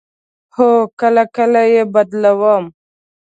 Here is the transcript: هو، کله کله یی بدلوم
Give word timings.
هو، 0.55 0.69
کله 0.99 1.23
کله 1.35 1.61
یی 1.73 1.83
بدلوم 1.93 2.63